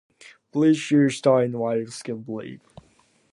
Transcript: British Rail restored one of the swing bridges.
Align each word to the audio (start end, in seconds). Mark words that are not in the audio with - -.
British 0.51 0.91
Rail 0.91 1.03
restored 1.03 1.53
one 1.53 1.77
of 1.77 1.85
the 1.85 1.91
swing 1.91 2.21
bridges. 2.23 2.59